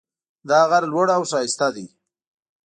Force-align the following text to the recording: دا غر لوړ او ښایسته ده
دا 0.49 0.59
غر 0.69 0.83
لوړ 0.91 1.07
او 1.15 1.21
ښایسته 1.31 1.67
ده 1.75 1.85